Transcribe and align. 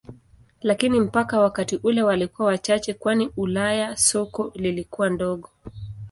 Lakini 0.61 0.99
mpaka 0.99 1.39
wakati 1.39 1.75
ule 1.75 2.03
walikuwa 2.03 2.47
wachache 2.47 2.93
kwani 2.93 3.29
Ulaya 3.37 3.97
soko 3.97 4.51
lilikuwa 4.55 5.09
dogo. 5.09 5.49